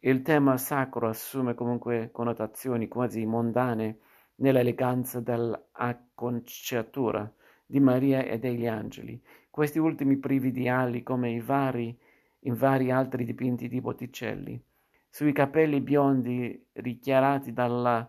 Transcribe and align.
Il 0.00 0.22
tema 0.22 0.56
sacro 0.56 1.08
assume 1.08 1.54
comunque 1.54 2.10
connotazioni 2.10 2.88
quasi 2.88 3.24
mondane 3.26 3.98
nell'eleganza 4.36 5.20
dell'acconciatura 5.20 7.32
di 7.72 7.80
Maria 7.80 8.22
e 8.22 8.38
degli 8.38 8.66
angeli, 8.66 9.18
questi 9.48 9.78
ultimi 9.78 10.18
privi 10.18 10.50
di 10.50 10.68
ali 10.68 11.02
come 11.02 11.30
i 11.30 11.40
vari, 11.40 11.98
in 12.40 12.52
vari 12.52 12.90
altri 12.90 13.24
dipinti 13.24 13.66
di 13.66 13.80
Botticelli. 13.80 14.62
Sui 15.08 15.32
capelli 15.32 15.80
biondi 15.80 16.66
richiarati 16.72 17.54
dalla 17.54 18.06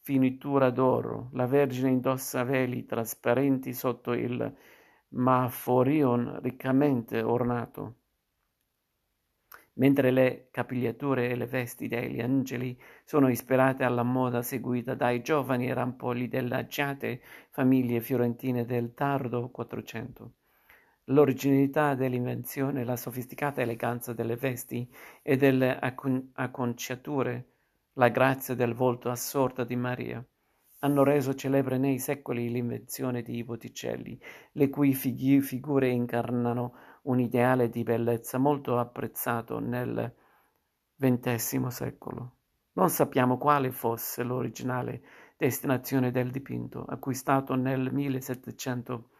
finitura 0.00 0.70
d'oro, 0.70 1.28
la 1.34 1.46
Vergine 1.46 1.90
indossa 1.90 2.42
veli 2.42 2.84
trasparenti 2.84 3.72
sotto 3.72 4.14
il 4.14 4.52
maforion 5.10 6.40
riccamente 6.42 7.22
ornato, 7.22 7.98
mentre 9.74 10.10
le 10.10 10.48
capigliature 10.50 11.30
e 11.30 11.36
le 11.36 11.46
vesti 11.46 11.88
degli 11.88 12.20
angeli 12.20 12.78
sono 13.04 13.28
ispirate 13.28 13.84
alla 13.84 14.02
moda 14.02 14.42
seguita 14.42 14.94
dai 14.94 15.22
giovani 15.22 15.72
rampolli 15.72 16.28
delle 16.28 16.56
agiate 16.56 17.20
famiglie 17.50 18.00
fiorentine 18.00 18.64
del 18.64 18.92
tardo 18.94 19.50
Quattrocento. 19.50 20.32
L'originalità 21.06 21.94
dell'invenzione, 21.94 22.84
la 22.84 22.96
sofisticata 22.96 23.60
eleganza 23.60 24.12
delle 24.12 24.36
vesti 24.36 24.88
e 25.22 25.36
delle 25.36 25.76
acconciature, 25.78 27.46
la 27.94 28.08
grazia 28.08 28.54
del 28.54 28.74
volto 28.74 29.10
assorto 29.10 29.64
di 29.64 29.76
Maria, 29.76 30.24
hanno 30.84 31.02
reso 31.04 31.34
celebre 31.34 31.78
nei 31.78 31.98
secoli 31.98 32.50
l'invenzione 32.50 33.22
di 33.22 33.42
Botticelli, 33.44 34.18
le 34.52 34.68
cui 34.68 34.94
fig- 34.94 35.40
figure 35.40 35.88
incarnano 35.88 36.74
un 37.02 37.20
ideale 37.20 37.68
di 37.68 37.82
bellezza 37.82 38.38
molto 38.38 38.78
apprezzato 38.78 39.58
nel 39.58 40.14
XX 40.96 41.66
secolo. 41.66 42.36
Non 42.72 42.90
sappiamo 42.90 43.38
quale 43.38 43.70
fosse 43.70 44.22
l'originale 44.22 45.02
destinazione 45.36 46.10
del 46.10 46.30
dipinto, 46.30 46.84
acquistato 46.84 47.54
nel 47.54 47.92
1700 47.92 49.10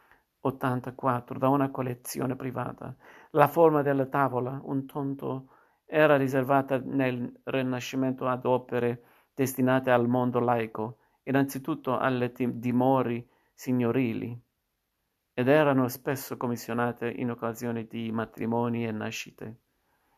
84 0.43 1.39
da 1.39 1.49
una 1.49 1.71
collezione 1.71 2.37
privata. 2.37 2.95
La 3.31 3.49
forma 3.49 3.83
della 3.83 4.07
tavola, 4.07 4.61
un 4.65 4.87
tonto, 4.87 5.49
era 5.85 6.17
riservata 6.17 6.81
nel 6.83 7.41
Rinascimento 7.45 8.27
ad 8.27 8.45
opere 8.45 9.05
destinate 9.35 9.91
al 9.91 10.09
mondo 10.09 10.41
laico, 10.41 10.99
innanzitutto 11.25 11.97
alle 11.97 12.33
dimore 12.33 13.29
signorili, 13.55 14.39
ed 15.35 15.49
erano 15.49 15.89
spesso 15.89 16.37
commissionate 16.37 17.11
in 17.11 17.31
occasione 17.31 17.87
di 17.87 18.11
matrimoni 18.13 18.87
e 18.87 18.93
nascite. 18.93 19.57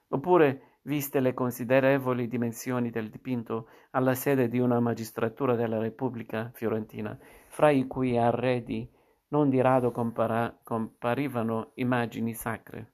Oppure, 0.09 0.79
viste 0.83 1.21
le 1.21 1.35
considerevoli 1.35 2.29
dimensioni 2.29 2.91
del 2.91 3.11
dipinto, 3.11 3.69
alla 3.91 4.15
sede 4.15 4.49
di 4.49 4.59
una 4.59 4.81
magistratura 4.81 5.55
della 5.55 5.79
Repubblica 5.79 6.51
fiorentina, 6.55 7.17
fra 7.49 7.71
i 7.71 7.87
cui 7.87 8.19
arredi 8.19 8.89
non 9.29 9.49
di 9.49 9.61
rado 9.61 9.91
compara- 9.91 10.59
comparivano 10.63 11.73
immagini 11.75 12.35
sacre. 12.35 12.94